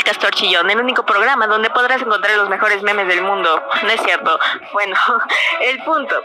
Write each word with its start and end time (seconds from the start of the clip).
al 0.00 0.04
Castor 0.04 0.34
Chillón, 0.34 0.70
el 0.70 0.78
único 0.78 1.04
programa 1.04 1.46
donde 1.46 1.68
podrás 1.70 2.00
encontrar 2.00 2.34
los 2.36 2.48
mejores 2.48 2.82
memes 2.82 3.06
del 3.06 3.22
mundo. 3.22 3.62
No 3.82 3.90
es 3.90 4.00
cierto. 4.02 4.38
Bueno, 4.72 4.96
el 5.60 5.82
punto. 5.84 6.22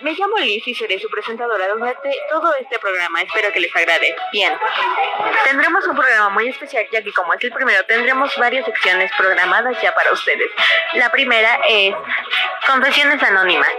Me 0.00 0.12
llamo 0.12 0.36
Liz 0.38 0.66
y 0.66 0.74
seré 0.74 0.98
su 0.98 1.08
presentadora 1.08 1.68
durante 1.68 2.10
todo 2.28 2.52
este 2.54 2.78
programa. 2.78 3.22
Espero 3.22 3.52
que 3.52 3.60
les 3.60 3.74
agrade. 3.74 4.14
Bien. 4.32 4.52
Tendremos 5.44 5.86
un 5.86 5.96
programa 5.96 6.30
muy 6.30 6.48
especial 6.48 6.86
ya 6.90 7.02
que 7.02 7.12
como 7.12 7.32
es 7.34 7.44
el 7.44 7.52
primero 7.52 7.84
tendremos 7.84 8.36
varias 8.36 8.64
secciones 8.64 9.10
programadas 9.16 9.80
ya 9.80 9.94
para 9.94 10.12
ustedes. 10.12 10.50
La 10.94 11.10
primera 11.10 11.60
es 11.68 11.94
Confesiones 12.66 13.22
Anónimas. 13.22 13.70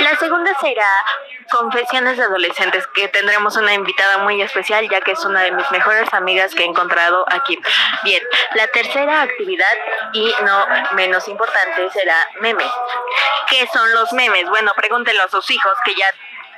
La 0.00 0.16
segunda 0.16 0.52
será 0.60 0.88
Confesiones 1.50 2.16
de 2.16 2.24
Adolescentes, 2.24 2.86
que 2.88 3.08
tendremos 3.08 3.56
una 3.56 3.74
invitada 3.74 4.18
muy 4.18 4.40
especial 4.42 4.88
ya 4.88 5.00
que 5.00 5.12
es 5.12 5.24
una 5.24 5.42
de 5.42 5.52
mis 5.52 5.70
mejores 5.70 6.12
amigas 6.12 6.54
que 6.54 6.62
he 6.62 6.66
encontrado 6.66 7.24
aquí. 7.28 7.58
Bien, 8.02 8.22
la 8.54 8.66
tercera 8.68 9.22
actividad 9.22 9.76
y 10.12 10.32
no 10.44 10.66
menos 10.94 11.28
importante 11.28 11.90
será 11.90 12.16
memes. 12.40 12.70
¿Qué 13.48 13.68
son 13.72 13.92
los 13.92 14.12
memes? 14.12 14.48
Bueno, 14.48 14.72
pregúntenlo 14.76 15.22
a 15.22 15.28
sus 15.28 15.50
hijos 15.50 15.74
que 15.84 15.94
ya 15.94 16.12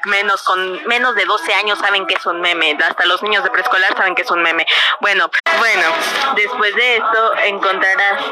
menos 0.07 0.43
con 0.43 0.87
menos 0.87 1.15
de 1.15 1.25
12 1.25 1.53
años 1.55 1.79
saben 1.79 2.07
que 2.07 2.15
es 2.15 2.27
un 2.27 2.41
meme, 2.41 2.77
hasta 2.81 3.07
los 3.07 3.23
niños 3.23 3.43
de 3.45 3.51
preescolar 3.51 3.97
saben 3.97 4.15
que 4.15 4.23
es 4.23 4.31
un 4.31 4.43
meme. 4.43 4.67
Bueno, 5.01 5.29
bueno, 5.59 5.89
después 6.37 6.75
de 6.75 6.97
esto 6.97 7.37
encontrarás 7.45 8.23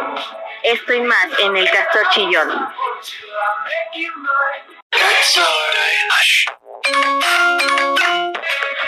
esto 0.64 0.94
y 0.94 1.00
más 1.02 1.26
en 1.38 1.56
el 1.56 1.70
Castor 1.70 2.08
Chillón. 2.10 2.48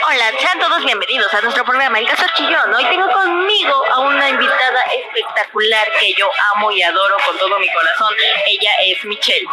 Hola, 0.08 0.32
sean 0.40 0.58
todos 0.58 0.84
bienvenidos 0.84 1.32
a 1.34 1.40
nuestro 1.42 1.64
programa 1.64 1.98
El 1.98 2.08
Castor 2.08 2.32
Chillón. 2.34 2.74
Hoy 2.74 2.84
tengo 2.86 3.10
conmigo 3.12 3.84
a 3.92 4.00
una 4.00 4.30
invitada 4.30 4.82
espectacular 4.84 5.86
que 6.00 6.14
yo 6.14 6.30
amo 6.54 6.72
y 6.72 6.82
adoro 6.82 7.16
con 7.26 7.36
todo 7.36 7.58
mi 7.58 7.70
corazón. 7.70 8.14
Ella 8.46 8.72
es 8.80 9.04
Michelle. 9.04 9.46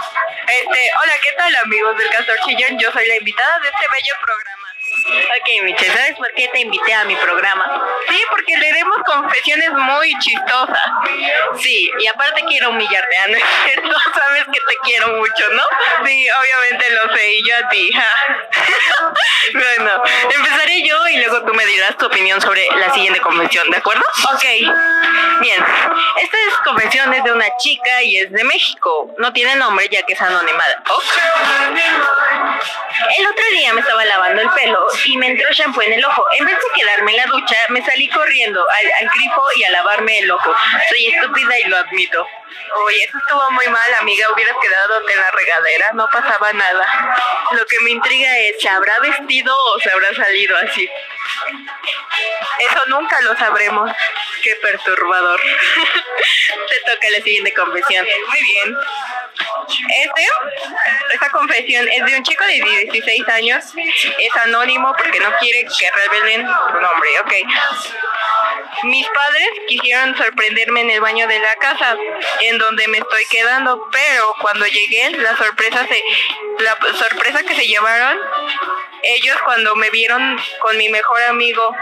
Este, 0.47 0.91
hola, 1.01 1.13
¿qué 1.21 1.31
tal 1.33 1.53
amigos 1.57 1.97
del 1.97 2.09
Castor 2.09 2.37
Chillón? 2.45 2.79
Yo 2.79 2.89
soy 2.93 3.05
la 3.05 3.17
invitada 3.17 3.59
de 3.59 3.67
este 3.67 3.85
bello 3.91 4.13
programa. 4.21 4.62
Ok, 5.05 5.63
Michelle, 5.63 5.93
¿sabes 5.93 6.15
por 6.15 6.33
qué 6.33 6.47
te 6.49 6.61
invité 6.61 6.93
a 6.93 7.03
mi 7.05 7.15
programa? 7.15 7.87
Sí, 8.07 8.21
porque 8.29 8.57
leeremos 8.57 8.97
confesiones 9.05 9.71
muy 9.71 10.17
chistosas. 10.19 10.77
Sí, 11.61 11.91
y 11.99 12.07
aparte 12.07 12.43
quiero 12.47 12.69
humillarte, 12.69 13.17
¿ah? 13.17 13.27
¿no 13.27 13.37
es 13.37 13.43
cierto? 13.65 13.97
Sabes 14.15 14.45
que 14.45 14.59
te 14.67 14.75
quiero 14.83 15.07
mucho, 15.09 15.49
¿no? 15.51 15.63
Sí, 16.05 16.27
obviamente 16.29 16.89
lo 16.91 17.15
sé, 17.15 17.31
y 17.33 17.47
yo 17.47 17.57
a 17.57 17.69
ti. 17.69 17.91
bueno, 19.53 20.03
empezaré 20.35 20.83
yo 20.87 21.07
y 21.09 21.17
luego 21.17 21.43
tú 21.43 21.53
me 21.53 21.65
dirás 21.65 21.97
tu 21.97 22.05
opinión 22.05 22.39
sobre 22.41 22.67
la 22.77 22.93
siguiente 22.93 23.19
confesión, 23.19 23.69
¿de 23.69 23.77
acuerdo? 23.77 24.03
Ok. 24.33 24.43
Bien, 25.41 25.63
esta 26.21 26.37
es 26.47 26.53
confesión 26.63 27.13
es 27.13 27.23
de 27.23 27.33
una 27.33 27.47
chica 27.57 28.01
y 28.03 28.17
es 28.17 28.31
de 28.31 28.43
México. 28.43 29.13
No 29.17 29.33
tiene 29.33 29.55
nombre 29.55 29.89
ya 29.91 30.03
que 30.03 30.13
es 30.13 30.21
anonimada. 30.21 30.83
Me 33.73 33.81
estaba 33.81 34.05
lavando 34.05 34.41
el 34.41 34.49
pelo 34.51 34.87
y 35.05 35.17
me 35.17 35.27
entró 35.27 35.51
shampoo 35.51 35.81
en 35.81 35.93
el 35.93 36.05
ojo. 36.05 36.23
En 36.37 36.45
vez 36.45 36.55
de 36.55 36.81
quedarme 36.81 37.11
en 37.11 37.17
la 37.17 37.25
ducha, 37.25 37.55
me 37.69 37.83
salí 37.85 38.09
corriendo 38.09 38.65
al, 38.69 38.91
al 38.91 39.09
grifo 39.09 39.41
y 39.55 39.63
a 39.63 39.71
lavarme 39.71 40.19
el 40.19 40.31
ojo. 40.31 40.53
Soy 40.89 41.07
estúpida 41.07 41.59
y 41.59 41.63
lo 41.65 41.77
admito. 41.77 42.27
Oye, 42.85 43.03
eso 43.03 43.17
estuvo 43.17 43.51
muy 43.51 43.67
mal, 43.67 43.93
amiga. 43.99 44.31
Hubieras 44.31 44.55
quedado 44.61 45.09
en 45.09 45.17
la 45.17 45.31
regadera, 45.31 45.91
no 45.93 46.07
pasaba 46.11 46.53
nada. 46.53 46.85
Lo 47.51 47.65
que 47.65 47.79
me 47.81 47.91
intriga 47.91 48.37
es, 48.39 48.61
¿se 48.61 48.69
habrá 48.69 48.99
vestido 48.99 49.55
o 49.55 49.79
se 49.79 49.91
habrá 49.91 50.13
salido 50.13 50.55
así? 50.57 50.89
Eso 52.59 52.85
nunca 52.87 53.19
lo 53.21 53.35
sabremos. 53.35 53.91
Qué 54.43 54.55
perturbador. 54.61 55.39
Te 56.69 56.91
toca 56.91 57.09
la 57.09 57.23
siguiente 57.23 57.53
confesión. 57.53 58.05
Muy 58.27 58.41
bien. 58.41 58.77
Este, 59.89 60.27
esta 61.13 61.29
confesión 61.29 61.87
es 61.87 62.05
de 62.05 62.17
un 62.17 62.23
chico 62.23 62.43
de 62.45 62.61
16 62.89 63.27
años. 63.29 63.65
Es 64.19 64.35
anónimo 64.43 64.93
porque 64.97 65.19
no 65.19 65.31
quiere 65.39 65.65
que 65.65 65.91
revelen 65.91 66.45
su 66.45 66.79
nombre, 66.79 67.19
ok. 67.21 67.33
Mis 68.83 69.07
padres 69.07 69.49
quisieron 69.67 70.15
sorprenderme 70.17 70.81
en 70.81 70.89
el 70.91 71.01
baño 71.01 71.27
de 71.27 71.39
la 71.39 71.55
casa, 71.55 71.95
en 72.41 72.57
donde 72.57 72.87
me 72.87 72.97
estoy 72.97 73.25
quedando, 73.25 73.87
pero 73.91 74.35
cuando 74.41 74.65
llegué, 74.65 75.09
la 75.11 75.35
sorpresa 75.37 75.87
se, 75.87 76.03
la 76.59 76.77
sorpresa 76.93 77.43
que 77.43 77.55
se 77.55 77.65
llevaron, 77.65 78.19
ellos 79.03 79.37
cuando 79.43 79.75
me 79.75 79.89
vieron 79.89 80.37
con 80.59 80.77
mi 80.77 80.89
mejor 80.89 81.21
amigo, 81.23 81.75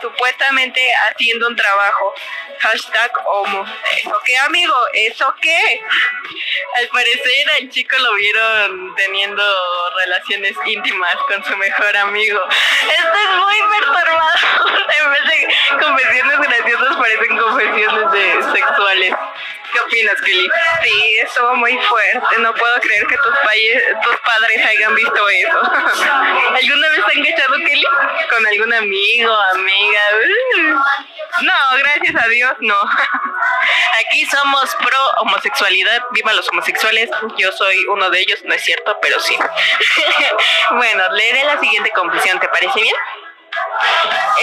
supuestamente 0.00 0.80
haciendo 1.08 1.48
un 1.48 1.56
trabajo. 1.56 2.14
Hashtag 2.60 3.12
homo. 3.26 3.64
¿Eso 3.96 4.20
qué, 4.24 4.36
amigo? 4.38 4.74
¿Eso 4.92 5.34
qué? 5.40 5.80
Al 6.76 6.88
parecer 6.88 7.50
al 7.56 7.68
chico 7.70 7.96
lo 7.98 8.14
vieron 8.14 8.94
teniendo 8.96 9.42
relaciones 10.04 10.54
íntimas 10.66 11.16
con 11.28 11.44
su 11.44 11.56
mejor 11.56 11.96
amigo. 11.96 12.40
Esto 12.48 13.18
es 13.24 13.36
muy 13.36 13.56
perturbador. 13.78 14.88
En 14.98 15.10
vez 15.10 15.22
de 15.24 15.84
confesiones 15.84 16.38
graciosas 16.40 16.96
parecen 16.96 17.38
confesiones 17.38 18.12
de 18.12 18.42
sexuales. 18.52 19.14
¿Qué 19.72 19.80
opinas, 19.80 20.20
Kelly? 20.22 20.48
Sí, 20.82 21.18
estuvo 21.18 21.54
muy 21.56 21.76
fuerte. 21.78 22.38
No 22.38 22.54
puedo 22.54 22.80
creer 22.80 23.06
que 23.06 23.16
tus, 23.16 23.34
tus 24.02 24.20
padres 24.20 24.66
hayan 24.66 24.94
visto 24.94 25.28
eso. 25.28 25.60
¿Alguna 25.62 26.88
vez 26.88 27.00
te 27.06 27.18
han 27.18 27.24
cachado, 27.24 27.54
Kelly? 27.56 27.86
¿Con 28.30 28.46
algún 28.46 28.74
amigo, 28.74 29.36
amiga? 29.54 30.00
No, 31.42 31.52
gracias 31.78 32.16
a 32.16 32.26
Dios, 32.28 32.52
no. 32.60 32.74
Aquí 34.00 34.26
somos 34.26 34.74
pro 34.76 34.98
homosexualidad. 35.20 36.02
Viva 36.12 36.32
los 36.32 36.48
homosexuales. 36.48 37.10
Yo 37.36 37.52
soy 37.52 37.84
uno 37.90 38.10
de 38.10 38.20
ellos, 38.20 38.40
no 38.44 38.54
es 38.54 38.62
cierto, 38.62 38.98
pero 39.00 39.20
sí. 39.20 39.36
bueno, 40.70 41.04
leeré 41.12 41.44
la 41.44 41.60
siguiente 41.60 41.90
conclusión. 41.90 42.40
¿Te 42.40 42.48
parece 42.48 42.80
bien? 42.80 42.94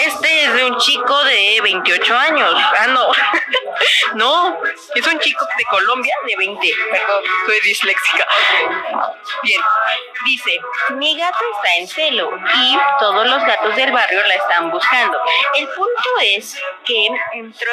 Este 0.05 0.43
es 0.43 0.53
de 0.53 0.65
un 0.65 0.77
chico 0.77 1.23
de 1.23 1.59
28 1.63 2.17
años. 2.17 2.53
Ah, 2.79 2.87
no. 2.87 3.11
no, 4.15 4.59
es 4.95 5.07
un 5.07 5.19
chico 5.19 5.45
de 5.57 5.63
Colombia 5.65 6.13
de 6.25 6.35
20. 6.37 6.71
Perdón, 6.91 7.23
soy 7.45 7.59
disléxica. 7.61 8.27
Bien, 9.43 9.61
dice, 10.25 10.59
mi 10.91 11.17
gato 11.17 11.43
está 11.55 11.75
en 11.75 11.87
celo 11.87 12.31
y 12.53 12.77
todos 12.99 13.27
los 13.27 13.43
gatos 13.45 13.75
del 13.75 13.91
barrio 13.91 14.23
la 14.25 14.35
están 14.35 14.71
buscando. 14.71 15.19
El 15.55 15.67
punto 15.67 16.09
es 16.23 16.57
que 16.85 17.07
entró 17.33 17.71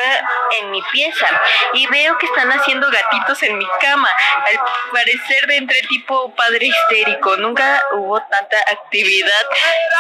en 0.60 0.70
mi 0.70 0.82
pieza 0.90 1.40
y 1.74 1.86
veo 1.86 2.18
que 2.18 2.26
están 2.26 2.50
haciendo 2.50 2.90
gatitos 2.90 3.42
en 3.42 3.58
mi 3.58 3.66
cama. 3.80 4.10
Al 4.46 4.58
parecer 4.92 5.46
de 5.46 5.56
entre 5.56 5.80
tipo 5.82 6.34
padre 6.34 6.66
histérico. 6.66 7.36
Nunca 7.36 7.82
hubo 7.92 8.20
tanta 8.20 8.56
actividad 8.66 9.44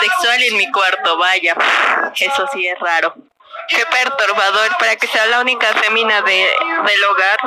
sexual 0.00 0.42
en 0.42 0.56
mi 0.56 0.70
cuarto. 0.70 1.16
Vaya, 1.16 1.56
eso 2.18 2.46
sí 2.52 2.66
es 2.66 2.78
raro. 2.78 3.14
Qué 3.68 3.86
perturbador 3.86 4.76
para 4.78 4.96
que 4.96 5.06
sea 5.06 5.26
la 5.26 5.40
única 5.40 5.66
fémina 5.74 6.22
de, 6.22 6.50
del 6.86 7.04
hogar. 7.04 7.38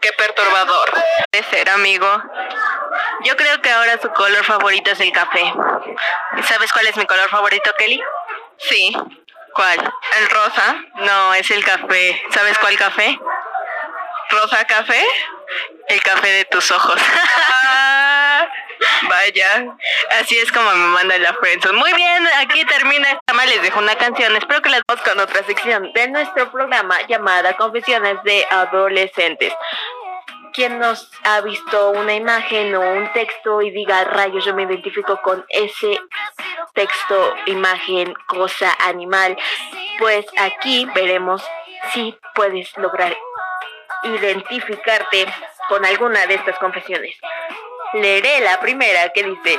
Qué 0.00 0.12
perturbador. 0.12 0.90
De 1.32 1.42
ser 1.44 1.68
amigo. 1.70 2.22
Yo 3.24 3.36
creo 3.36 3.60
que 3.60 3.70
ahora 3.70 4.00
su 4.00 4.10
color 4.12 4.44
favorito 4.44 4.90
es 4.92 5.00
el 5.00 5.12
café. 5.12 5.52
¿Sabes 6.44 6.72
cuál 6.72 6.86
es 6.86 6.96
mi 6.96 7.06
color 7.06 7.28
favorito, 7.28 7.72
Kelly? 7.78 8.02
Sí. 8.58 8.96
¿Cuál? 9.54 9.92
¿El 10.18 10.30
rosa? 10.30 10.76
No, 10.96 11.34
es 11.34 11.50
el 11.50 11.64
café. 11.64 12.22
¿Sabes 12.30 12.58
cuál 12.58 12.76
café? 12.76 13.18
¿Rosa 14.30 14.64
café? 14.66 15.04
El 15.88 16.02
café 16.02 16.28
de 16.28 16.44
tus 16.44 16.70
ojos. 16.70 17.00
Vaya, 19.08 19.76
así 20.20 20.38
es 20.38 20.50
como 20.52 20.70
me 20.70 20.86
manda 20.88 21.18
la 21.18 21.34
friendzone. 21.34 21.78
Muy 21.78 21.92
bien, 21.94 22.28
aquí 22.38 22.64
termina 22.64 23.10
esta 23.10 23.34
mal 23.34 23.48
les 23.48 23.62
dejo 23.62 23.78
una 23.78 23.94
canción. 23.96 24.36
Espero 24.36 24.62
que 24.62 24.70
las 24.70 24.82
vamos 24.86 25.04
con 25.04 25.20
otra 25.20 25.42
sección 25.44 25.92
de 25.92 26.08
nuestro 26.08 26.50
programa 26.50 26.96
llamada 27.08 27.56
Confesiones 27.56 28.22
de 28.24 28.46
Adolescentes. 28.50 29.52
¿Quién 30.52 30.78
nos 30.78 31.10
ha 31.24 31.40
visto 31.42 31.90
una 31.90 32.14
imagen 32.14 32.74
o 32.74 32.80
un 32.80 33.12
texto 33.12 33.62
y 33.62 33.70
diga, 33.70 34.04
rayos, 34.04 34.44
yo 34.44 34.54
me 34.54 34.64
identifico 34.64 35.20
con 35.22 35.44
ese 35.50 36.00
texto, 36.74 37.34
imagen, 37.46 38.14
cosa, 38.26 38.76
animal? 38.80 39.36
Pues 39.98 40.26
aquí 40.38 40.88
veremos 40.94 41.44
si 41.92 42.18
puedes 42.34 42.76
lograr 42.76 43.16
identificarte 44.04 45.26
con 45.68 45.84
alguna 45.84 46.26
de 46.26 46.34
estas 46.34 46.58
confesiones. 46.58 47.16
Leeré 47.94 48.40
la 48.40 48.60
primera 48.60 49.08
que 49.10 49.22
dice, 49.22 49.58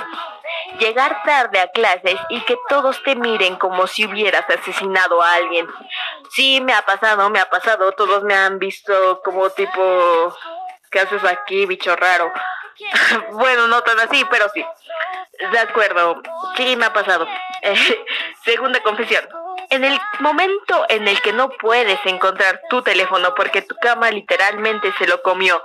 llegar 0.80 1.24
tarde 1.24 1.60
a 1.60 1.68
clases 1.68 2.16
y 2.30 2.42
que 2.42 2.58
todos 2.68 3.02
te 3.04 3.16
miren 3.16 3.56
como 3.56 3.88
si 3.88 4.06
hubieras 4.06 4.46
asesinado 4.50 5.22
a 5.22 5.34
alguien. 5.34 5.68
Sí, 6.32 6.62
me 6.62 6.74
ha 6.74 6.82
pasado, 6.84 7.30
me 7.30 7.40
ha 7.40 7.50
pasado, 7.50 7.92
todos 7.94 8.24
me 8.24 8.36
han 8.36 8.60
visto 8.60 9.22
como 9.24 9.50
tipo, 9.50 10.36
¿qué 10.92 11.00
haces 11.00 11.24
aquí, 11.24 11.66
bicho 11.66 11.96
raro? 11.96 12.32
bueno, 13.32 13.68
no 13.68 13.82
tan 13.82 14.00
así, 14.00 14.24
pero 14.30 14.48
sí. 14.54 14.66
De 15.52 15.60
acuerdo, 15.60 16.22
sí 16.56 16.76
me 16.76 16.86
ha 16.86 16.94
pasado. 16.94 17.28
segunda 18.44 18.82
confesión. 18.82 19.28
en 19.70 19.84
el 19.84 20.00
momento 20.20 20.86
en 20.90 21.08
el 21.08 21.22
que 21.22 21.34
no 21.34 21.50
puedes 21.50 22.00
encontrar 22.06 22.62
tu 22.70 22.82
teléfono 22.82 23.36
porque 23.36 23.62
tu 23.62 23.76
cama 23.76 24.10
literalmente 24.12 24.92
se 24.98 25.08
lo 25.08 25.22
comió. 25.22 25.64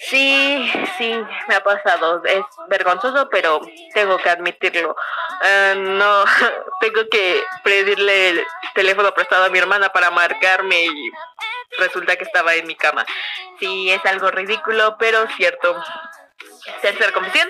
Sí, 0.00 0.72
sí, 0.96 1.20
me 1.48 1.56
ha 1.56 1.62
pasado. 1.62 2.22
Es 2.24 2.44
vergonzoso, 2.68 3.28
pero 3.28 3.60
tengo 3.92 4.16
que 4.18 4.30
admitirlo. 4.30 4.94
Ah, 5.42 5.74
no, 5.76 6.24
tengo 6.80 7.08
que 7.10 7.42
pedirle 7.64 8.30
el 8.30 8.46
teléfono 8.74 9.12
prestado 9.12 9.44
a 9.44 9.48
mi 9.48 9.58
hermana 9.58 9.90
para 9.90 10.10
marcarme 10.10 10.84
y 10.84 11.10
resulta 11.78 12.16
que 12.16 12.24
estaba 12.24 12.54
en 12.54 12.66
mi 12.66 12.76
cama. 12.76 13.04
Sí, 13.58 13.90
es 13.90 14.04
algo 14.06 14.30
ridículo, 14.30 14.96
pero 14.98 15.26
cierto. 15.36 15.82
Tercera 16.80 17.12
confesión. 17.12 17.48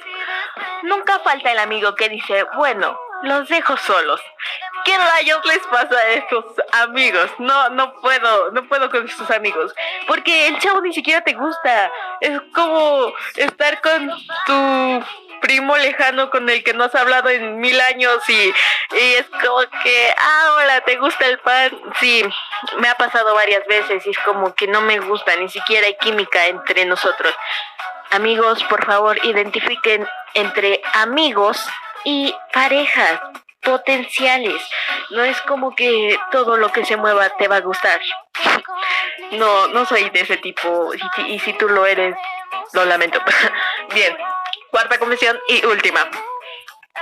Nunca 0.85 1.19
falta 1.21 1.53
el 1.53 1.59
amigo 1.59 1.95
que 1.95 2.09
dice, 2.09 2.45
bueno, 2.57 2.99
los 3.23 3.49
dejo 3.49 3.77
solos. 3.77 4.21
¿Qué 4.89 4.97
rayos 4.97 5.45
les 5.45 5.59
pasa 5.67 5.99
a 5.99 6.13
estos 6.13 6.47
amigos? 6.73 7.31
No, 7.37 7.69
no 7.69 7.93
puedo, 8.01 8.51
no 8.53 8.67
puedo 8.69 8.89
con 8.89 9.05
estos 9.05 9.31
amigos. 9.31 9.75
Porque 10.07 10.47
el 10.47 10.59
chavo 10.61 10.81
ni 10.81 10.95
siquiera 10.95 11.21
te 11.21 11.35
gusta. 11.35 11.93
Es 12.23 12.41
como 12.55 13.13
estar 13.37 13.83
con 13.83 14.11
tu 14.47 15.05
primo 15.43 15.77
lejano 15.77 16.31
con 16.31 16.49
el 16.49 16.65
que 16.65 16.73
no 16.73 16.85
has 16.85 16.95
hablado 16.95 17.29
en 17.29 17.59
mil 17.59 17.79
años 17.83 18.17
y, 18.31 18.33
y 18.33 19.15
es 19.17 19.27
como 19.27 19.61
que, 19.83 20.15
ah, 20.17 20.55
hola, 20.57 20.81
¿te 20.81 20.97
gusta 20.97 21.27
el 21.27 21.39
pan? 21.41 21.71
Sí, 22.01 22.25
me 22.79 22.89
ha 22.89 22.95
pasado 22.95 23.35
varias 23.35 23.67
veces 23.67 24.07
y 24.07 24.11
es 24.11 24.19
como 24.21 24.55
que 24.55 24.69
no 24.69 24.81
me 24.81 25.01
gusta, 25.01 25.37
ni 25.37 25.51
siquiera 25.51 25.87
hay 25.87 25.99
química 25.99 26.47
entre 26.47 26.87
nosotros. 26.87 27.35
Amigos, 28.11 28.65
por 28.65 28.87
favor, 28.87 29.23
identifiquen 29.23 30.09
entre 30.33 30.81
amigos 30.95 31.63
y 32.05 32.35
parejas 32.55 33.21
potenciales. 33.69 34.63
No 35.11 35.25
es 35.25 35.41
como 35.43 35.75
que 35.75 36.19
todo 36.31 36.57
lo 36.57 36.73
que 36.73 36.87
se 36.87 36.97
mueva 36.97 37.29
te 37.37 37.49
va 37.49 37.57
a 37.57 37.61
gustar. 37.61 38.01
No, 39.33 39.69
no 39.69 39.85
soy 39.85 40.09
de 40.09 40.21
ese 40.21 40.39
tipo. 40.39 40.91
Y, 41.27 41.39
si 41.41 41.53
tú 41.53 41.69
lo 41.69 41.85
eres, 41.85 42.17
lo 42.73 42.87
lamento. 42.87 43.21
Bien, 43.95 44.17
cuarta 44.71 44.99
confesión 44.99 45.39
y 45.49 45.67
última. 45.67 46.09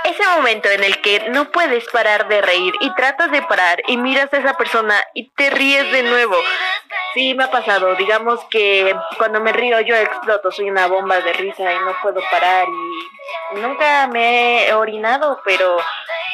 Ese 0.03 0.27
momento 0.27 0.69
en 0.69 0.83
el 0.83 0.99
que 0.99 1.29
no 1.29 1.51
puedes 1.51 1.85
parar 1.85 2.27
de 2.27 2.41
reír 2.41 2.73
y 2.81 2.93
tratas 2.95 3.31
de 3.31 3.43
parar 3.43 3.81
y 3.87 3.95
miras 3.95 4.33
a 4.33 4.39
esa 4.39 4.55
persona 4.55 5.01
y 5.13 5.29
te 5.29 5.49
ríes 5.51 5.89
de 5.93 6.03
nuevo. 6.03 6.35
Sí, 7.17 7.33
me 7.33 7.45
ha 7.45 7.49
pasado. 7.49 7.95
Digamos 7.95 8.45
que 8.45 8.95
cuando 9.17 9.41
me 9.41 9.51
río 9.51 9.81
yo 9.81 9.95
exploto, 9.95 10.51
soy 10.51 10.69
una 10.69 10.85
bomba 10.85 11.19
de 11.19 11.33
risa 11.33 11.73
y 11.73 11.79
no 11.79 11.95
puedo 11.99 12.21
parar 12.29 12.67
y 12.69 13.59
nunca 13.59 14.05
me 14.05 14.67
he 14.67 14.73
orinado, 14.73 15.41
pero 15.43 15.77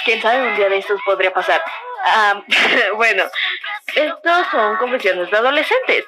quién 0.03 0.21
sabe, 0.21 0.45
un 0.45 0.57
día 0.57 0.67
de 0.67 0.79
estos 0.79 0.99
podría 1.05 1.31
pasar. 1.31 1.63
Ah, 2.03 2.43
bueno, 2.97 3.23
estos 3.95 4.47
son 4.51 4.75
confesiones 4.75 5.31
de 5.31 5.37
adolescentes. 5.37 6.03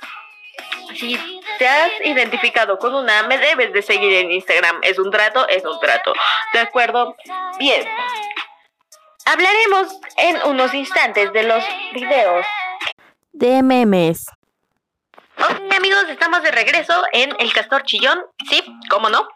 Si 0.93 1.41
te 1.57 1.67
has 1.69 1.91
identificado 2.03 2.77
con 2.77 2.95
una, 2.95 3.23
me 3.23 3.37
debes 3.37 3.71
de 3.71 3.81
seguir 3.81 4.11
en 4.11 4.29
Instagram. 4.29 4.79
Es 4.81 4.99
un 4.99 5.09
trato, 5.09 5.47
es 5.47 5.63
un 5.63 5.79
trato. 5.79 6.13
¿De 6.51 6.59
acuerdo? 6.59 7.15
Bien. 7.59 7.81
Hablaremos 9.25 10.01
en 10.17 10.35
unos 10.49 10.73
instantes 10.73 11.31
de 11.31 11.43
los 11.43 11.63
videos 11.93 12.45
de 13.35 13.61
memes. 13.63 14.27
Ok 15.47 15.73
amigos, 15.75 16.05
estamos 16.09 16.41
de 16.41 16.49
regreso 16.49 16.93
en 17.11 17.35
El 17.37 17.53
Castor 17.53 17.83
Chillón, 17.83 18.19
sí, 18.49 18.63
cómo 18.89 19.09
no. 19.09 19.27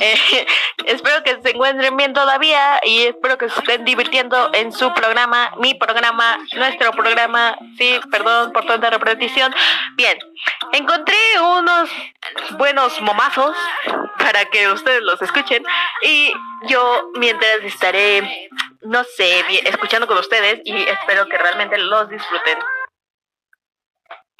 Eh, 0.00 0.46
espero 0.86 1.24
que 1.24 1.40
se 1.42 1.50
encuentren 1.50 1.96
bien 1.96 2.12
todavía 2.12 2.78
y 2.84 3.06
espero 3.06 3.36
que 3.36 3.48
se 3.48 3.58
estén 3.58 3.84
divirtiendo 3.84 4.50
en 4.52 4.70
su 4.70 4.94
programa, 4.94 5.52
mi 5.58 5.74
programa, 5.74 6.38
nuestro 6.54 6.92
programa, 6.92 7.56
sí, 7.78 7.98
perdón 8.12 8.52
por 8.52 8.64
tanta 8.66 8.90
repetición. 8.90 9.52
Bien, 9.96 10.16
encontré 10.72 11.16
unos 11.40 11.90
buenos 12.50 13.00
momazos 13.00 13.56
para 14.18 14.44
que 14.44 14.68
ustedes 14.68 15.02
los 15.02 15.20
escuchen 15.20 15.64
y 16.02 16.32
yo 16.68 17.10
mientras 17.14 17.62
estaré, 17.62 18.48
no 18.82 19.02
sé, 19.02 19.44
escuchando 19.64 20.06
con 20.06 20.18
ustedes 20.18 20.60
y 20.64 20.76
espero 20.76 21.26
que 21.26 21.38
realmente 21.38 21.76
los 21.78 22.08
disfruten. 22.08 22.58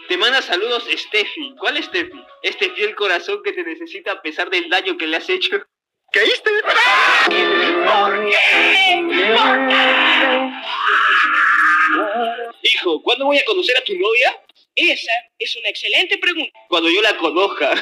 Te 0.08 0.17
manda 0.17 0.41
saludos 0.41 0.85
Steffi. 0.91 1.55
¿Cuál 1.58 1.82
Steffi? 1.82 2.25
Este 2.43 2.70
fiel 2.70 2.94
corazón 2.94 3.43
que 3.43 3.53
te 3.53 3.64
necesita 3.64 4.12
a 4.12 4.23
pesar 4.23 4.50
del 4.50 4.69
daño 4.69 4.97
que 4.97 5.06
le 5.06 5.17
has 5.17 5.29
hecho. 5.29 5.62
¿Caíste? 6.12 6.50
Hijo, 12.62 13.03
¿cuándo 13.03 13.26
voy 13.26 13.38
a 13.38 13.44
conocer 13.44 13.76
a 13.76 13.85
tu 13.85 13.94
novia? 13.94 14.41
Esa 14.76 15.12
es 15.38 15.56
una 15.56 15.70
excelente 15.70 16.19
pregunta. 16.19 16.59
Cuando 16.69 16.88
yo 16.91 17.00
la 17.02 17.17
conozca. 17.17 17.75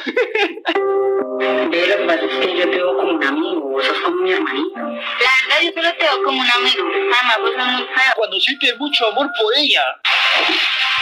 Pero 1.70 2.06
pues 2.06 2.22
es 2.22 2.46
que 2.46 2.56
yo 2.56 2.70
te 2.70 2.76
veo 2.76 2.96
como 2.96 3.10
un 3.10 3.24
amigo, 3.24 3.60
vos 3.60 3.84
sos 3.84 3.98
como 3.98 4.22
mi 4.22 4.32
hermanito. 4.32 4.78
La 4.78 4.92
verdad 4.94 5.62
yo 5.62 5.72
solo 5.74 5.92
te 5.96 6.04
veo 6.04 6.22
como 6.22 6.40
un 6.40 6.50
amigo. 6.50 6.84
Además 6.88 7.38
vos 7.40 7.50
sos 7.56 7.66
muy 7.66 7.82
feo. 7.82 8.12
Cuando 8.16 8.40
sientes 8.40 8.78
mucho 8.78 9.08
amor 9.08 9.28
por 9.38 9.52
ella. 9.56 9.82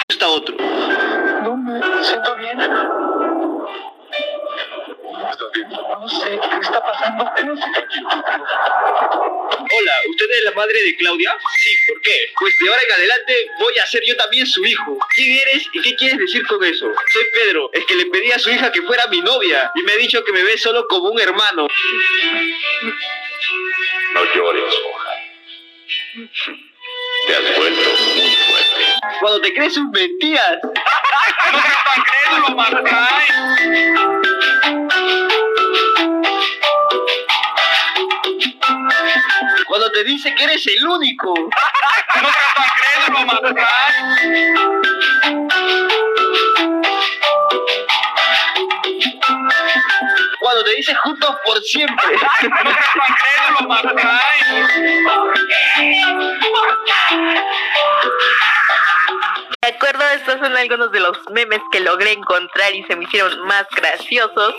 Está 0.09 0.29
otro. 0.29 0.57
Me 1.73 2.05
siento 2.05 2.37
bien. 2.37 2.61
¿Estás 5.31 5.53
bien? 5.55 5.69
No 5.71 6.09
sé 6.09 6.41
qué 6.51 6.59
está 6.61 6.83
pasando. 6.83 7.25
No 7.45 7.57
sé. 7.57 7.63
Hola, 9.75 9.95
¿usted 10.11 10.27
es 10.31 10.45
la 10.45 10.53
madre 10.53 10.83
de 10.83 10.97
Claudia? 10.97 11.37
Sí, 11.59 11.75
¿por 11.89 12.03
qué? 12.03 12.33
Pues 12.39 12.59
de 12.59 12.69
ahora 12.69 12.83
en 12.83 12.93
adelante 12.93 13.47
voy 13.59 13.79
a 13.79 13.87
ser 13.87 14.03
yo 14.05 14.17
también 14.17 14.47
su 14.47 14.65
hijo. 14.65 14.99
¿Quién 15.15 15.39
eres 15.39 15.67
y 15.73 15.81
qué 15.81 15.97
quieres 15.97 16.19
decir 16.19 16.47
con 16.47 16.63
eso? 16.65 16.91
Soy 17.13 17.25
Pedro, 17.33 17.71
el 17.73 17.87
que 17.87 17.95
le 17.95 18.07
pedí 18.07 18.33
a 18.33 18.39
su 18.39 18.51
hija 18.51 18.71
que 18.73 18.83
fuera 18.83 19.07
mi 19.07 19.21
novia 19.21 19.71
y 19.75 19.83
me 19.83 19.93
ha 19.93 19.97
dicho 19.97 20.23
que 20.25 20.33
me 20.33 20.43
ve 20.43 20.59
solo 20.59 20.87
como 20.89 21.11
un 21.11 21.21
hermano. 21.21 21.69
No 24.15 24.35
llores, 24.35 24.75
hoja. 24.87 25.11
Te 27.27 27.35
has 27.35 27.57
vuelto 27.57 27.91
muy 28.17 28.31
fuerte. 28.31 28.85
Cuando 29.21 29.41
te 29.41 29.53
crees 29.55 29.75
sus 29.75 29.89
mentiras. 29.91 30.59
No 31.53 31.63
seas 31.63 31.85
tan 31.85 32.03
crédulo, 32.03 32.57
Marcay. 32.57 33.27
Cuando 39.67 39.91
te 39.93 40.05
dice 40.05 40.35
que 40.35 40.45
eres 40.45 40.67
el 40.67 40.87
único. 40.87 41.35
No 41.35 42.33
seas 42.33 42.55
tan 42.55 42.67
crédulo, 42.77 43.27
Marcay. 43.27 43.63
Cuando 50.53 50.71
te 50.71 50.77
dice 50.77 50.95
juntos 50.97 51.35
por 51.47 51.59
siempre. 51.63 51.97
De 59.63 59.69
acuerdo, 59.69 60.05
estos 60.11 60.41
son 60.41 60.57
algunos 60.57 60.93
de 60.93 61.01
los 61.01 61.19
memes 61.31 61.61
que 61.71 61.81
logré 61.81 62.13
encontrar 62.13 62.75
y 62.75 62.83
se 62.85 62.97
me 62.97 63.05
hicieron 63.05 63.47
más 63.47 63.67
graciosos. 63.71 64.55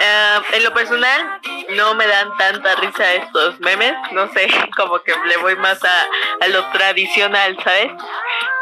Ah, 0.00 0.42
en 0.52 0.64
lo 0.64 0.72
personal, 0.72 1.40
no 1.76 1.94
me 1.94 2.06
dan 2.06 2.36
tanta 2.36 2.74
risa 2.76 3.14
estos 3.14 3.60
memes. 3.60 3.92
No 4.12 4.32
sé, 4.32 4.48
como 4.76 4.98
que 5.00 5.14
le 5.26 5.36
voy 5.36 5.56
más 5.56 5.84
a, 5.84 6.06
a 6.40 6.48
lo 6.48 6.64
tradicional, 6.70 7.58
¿sabes? 7.62 7.92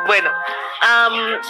Bueno, 0.06 0.30
am, 0.80 1.40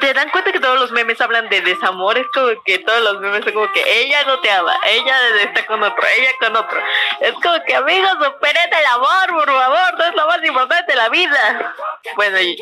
¿te 0.00 0.14
dan 0.14 0.30
cuenta 0.30 0.52
que 0.52 0.60
todos 0.60 0.78
los 0.78 0.92
memes 0.92 1.20
hablan 1.20 1.48
de 1.48 1.60
desamor? 1.60 2.18
Es 2.18 2.26
como 2.32 2.48
que 2.64 2.78
todos 2.80 3.00
los 3.02 3.20
memes 3.20 3.44
son 3.44 3.52
como 3.52 3.72
que 3.72 4.00
ella 4.00 4.24
no 4.24 4.40
te 4.40 4.50
ama, 4.50 4.76
ella 4.84 5.16
está 5.42 5.64
con 5.66 5.82
otro, 5.82 6.02
ella 6.16 6.30
con 6.40 6.56
otro. 6.56 6.80
Es 7.20 7.32
como 7.32 7.62
que 7.64 7.74
amigos, 7.74 8.12
superen 8.22 8.72
el 8.72 8.86
amor, 8.86 9.26
por 9.28 9.46
favor, 9.46 9.98
no 9.98 10.04
es 10.04 10.14
lo 10.14 10.26
más 10.26 10.44
importante 10.44 10.92
de 10.92 10.96
la 10.96 11.08
vida. 11.08 11.74
Bueno, 12.14 12.40
y 12.40 12.56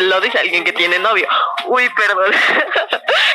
lo 0.00 0.20
dice 0.20 0.38
alguien 0.38 0.64
que 0.64 0.72
tiene 0.72 0.98
novio. 0.98 1.28
Uy, 1.66 1.88
perdón. 1.90 2.32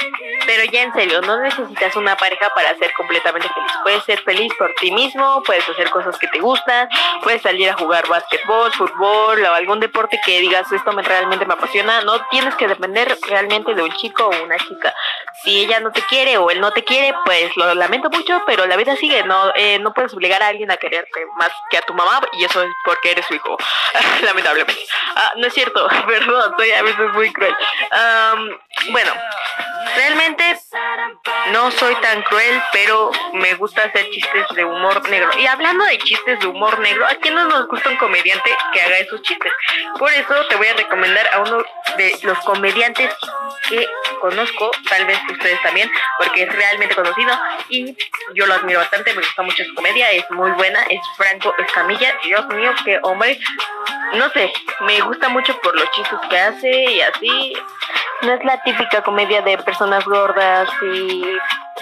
Pero 0.45 0.63
ya 0.71 0.83
en 0.83 0.93
serio, 0.93 1.21
no 1.21 1.39
necesitas 1.39 1.95
una 1.95 2.15
pareja 2.15 2.49
para 2.55 2.75
ser 2.77 2.93
completamente 2.93 3.47
feliz. 3.49 3.71
Puedes 3.83 4.03
ser 4.03 4.21
feliz 4.21 4.53
por 4.57 4.73
ti 4.75 4.91
mismo, 4.91 5.41
puedes 5.43 5.67
hacer 5.67 5.89
cosas 5.89 6.17
que 6.17 6.27
te 6.27 6.39
gustan, 6.39 6.87
puedes 7.23 7.41
salir 7.41 7.69
a 7.69 7.73
jugar 7.73 8.07
básquetbol, 8.07 8.71
fútbol 8.73 9.43
o 9.43 9.53
algún 9.53 9.79
deporte 9.79 10.19
que 10.25 10.39
digas 10.39 10.71
esto 10.71 10.91
me, 10.93 11.01
realmente 11.01 11.45
me 11.45 11.53
apasiona. 11.53 12.01
No 12.01 12.19
tienes 12.27 12.55
que 12.55 12.67
depender 12.67 13.17
realmente 13.27 13.73
de 13.73 13.81
un 13.81 13.91
chico 13.93 14.25
o 14.25 14.43
una 14.43 14.57
chica. 14.57 14.93
Si 15.43 15.63
ella 15.63 15.79
no 15.79 15.91
te 15.91 16.01
quiere 16.03 16.37
o 16.37 16.49
él 16.49 16.59
no 16.59 16.71
te 16.71 16.83
quiere, 16.83 17.13
pues 17.25 17.55
lo 17.55 17.73
lamento 17.75 18.09
mucho, 18.09 18.41
pero 18.45 18.65
la 18.65 18.77
vida 18.77 18.95
sigue. 18.95 19.23
No, 19.23 19.51
eh, 19.55 19.79
no 19.79 19.93
puedes 19.93 20.13
obligar 20.13 20.41
a 20.43 20.47
alguien 20.47 20.71
a 20.71 20.77
quererte 20.77 21.25
más 21.37 21.51
que 21.69 21.77
a 21.77 21.81
tu 21.81 21.93
mamá 21.93 22.21
y 22.33 22.43
eso 22.43 22.61
es 22.63 22.71
porque 22.83 23.11
eres 23.11 23.25
su 23.25 23.35
hijo, 23.35 23.57
lamentablemente. 24.23 24.81
Ah, 25.15 25.31
no 25.37 25.47
es 25.47 25.53
cierto, 25.53 25.87
perdón, 26.07 26.53
soy 26.57 26.71
a 26.71 26.83
veces 26.83 27.13
muy 27.13 27.31
cruel. 27.31 27.55
Am, 27.91 28.57
bueno, 28.91 29.11
realmente 29.95 30.59
No 31.51 31.71
soy 31.71 31.95
tan 31.95 32.21
cruel, 32.23 32.61
pero 32.71 33.11
me 33.33 33.53
gusta 33.55 33.83
hacer 33.83 34.09
chistes 34.09 34.47
de 34.55 34.63
humor 34.63 35.07
negro. 35.09 35.29
Y 35.39 35.47
hablando 35.47 35.85
de 35.85 35.97
chistes 35.99 36.39
de 36.39 36.47
humor 36.47 36.79
negro, 36.79 37.05
¿a 37.05 37.15
quién 37.15 37.35
no 37.35 37.45
nos 37.45 37.67
gusta 37.67 37.89
un 37.89 37.97
comediante 37.97 38.55
que 38.73 38.81
haga 38.81 38.97
esos 38.97 39.21
chistes? 39.21 39.51
Por 39.97 40.11
eso 40.11 40.47
te 40.47 40.55
voy 40.55 40.67
a 40.67 40.73
recomendar 40.73 41.27
a 41.33 41.39
uno 41.39 41.63
de 41.97 42.19
los 42.23 42.39
comediantes 42.39 43.13
que 43.69 43.87
conozco, 44.21 44.71
tal 44.89 45.05
vez 45.05 45.19
ustedes 45.31 45.61
también, 45.61 45.89
porque 46.17 46.43
es 46.43 46.55
realmente 46.55 46.95
conocido 46.95 47.37
y 47.69 47.95
yo 48.33 48.45
lo 48.45 48.53
admiro 48.53 48.79
bastante, 48.79 49.13
me 49.13 49.21
gusta 49.21 49.43
mucho 49.43 49.63
su 49.63 49.73
comedia, 49.75 50.11
es 50.11 50.29
muy 50.31 50.51
buena, 50.51 50.81
es 50.89 50.99
Franco 51.17 51.53
Escamilla, 51.57 52.15
Dios 52.23 52.45
mío, 52.47 52.73
qué 52.83 52.99
hombre, 53.03 53.39
no 54.13 54.29
sé, 54.29 54.51
me 54.81 54.99
gusta 55.01 55.29
mucho 55.29 55.57
por 55.61 55.75
los 55.75 55.89
chistes 55.91 56.19
que 56.29 56.37
hace 56.37 56.91
y 56.91 57.01
así, 57.01 57.53
No 58.22 58.34
es 58.34 58.43
la 58.43 58.62
típica 58.63 59.01
comedia 59.03 59.41
de 59.41 59.57
personas 59.60 60.05
gordas 60.05 60.69
y 60.93 61.24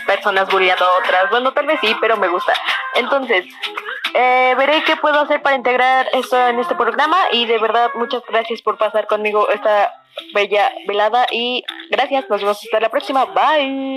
personas 0.06 0.50
bulleando 0.50 0.86
a 0.86 1.00
otras. 1.00 1.30
Bueno, 1.30 1.52
tal 1.54 1.68
vez 1.68 1.80
sí, 1.82 1.96
pero 2.02 2.18
me 2.18 2.28
gusta. 2.28 2.54
Entonces, 2.96 3.46
eh, 4.14 4.56
veré 4.58 4.84
qué 4.84 4.96
puedo 4.96 5.20
hacer 5.20 5.42
para 5.42 5.56
integrar 5.56 6.08
esto 6.14 6.48
en 6.48 6.60
este 6.60 6.76
programa 6.76 7.18
y 7.32 7.46
de 7.46 7.58
verdad 7.60 7.92
muchas 7.96 8.24
gracias 8.28 8.62
por 8.62 8.78
pasar 8.78 9.08
conmigo 9.08 9.50
esta 9.50 9.94
bella 10.34 10.72
velada 10.88 11.26
y 11.32 11.64
gracias, 11.90 12.30
nos 12.30 12.42
vemos 12.42 12.64
hasta 12.64 12.80
la 12.80 12.90
próxima. 12.90 13.26
Bye. 13.26 13.92